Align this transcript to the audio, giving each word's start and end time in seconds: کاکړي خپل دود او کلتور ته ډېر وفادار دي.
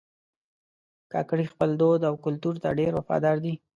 کاکړي 1.11 1.45
خپل 1.53 1.69
دود 1.81 2.01
او 2.09 2.13
کلتور 2.25 2.55
ته 2.63 2.69
ډېر 2.79 2.91
وفادار 2.95 3.37
دي. 3.45 3.53